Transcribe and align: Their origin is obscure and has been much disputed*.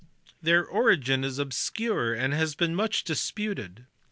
Their 0.41 0.65
origin 0.65 1.23
is 1.23 1.37
obscure 1.37 2.11
and 2.15 2.33
has 2.33 2.55
been 2.55 2.73
much 2.73 3.03
disputed*. 3.03 3.85